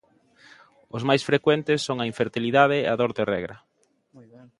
Os 0.95 1.03
máis 1.09 1.23
frecuentes 1.29 1.79
son 1.87 1.97
a 1.99 2.07
infertilidade 2.11 2.77
e 2.81 2.87
a 2.93 2.95
dor 3.01 3.11
de 3.17 3.23
regra. 3.33 3.57